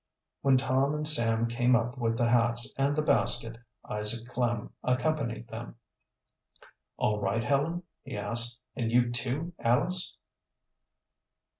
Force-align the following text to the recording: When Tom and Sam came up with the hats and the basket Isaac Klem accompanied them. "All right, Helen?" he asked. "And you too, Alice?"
When 0.41 0.57
Tom 0.57 0.95
and 0.95 1.07
Sam 1.07 1.45
came 1.45 1.75
up 1.75 1.95
with 1.95 2.17
the 2.17 2.27
hats 2.27 2.73
and 2.75 2.95
the 2.95 3.03
basket 3.03 3.59
Isaac 3.87 4.27
Klem 4.29 4.71
accompanied 4.83 5.47
them. 5.49 5.75
"All 6.97 7.19
right, 7.21 7.43
Helen?" 7.43 7.83
he 8.01 8.17
asked. 8.17 8.59
"And 8.75 8.89
you 8.89 9.11
too, 9.11 9.53
Alice?" 9.59 10.17